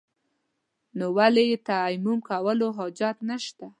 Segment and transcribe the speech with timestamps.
[0.97, 3.65] نو ولې يې تيمم کولو حاجت نشته.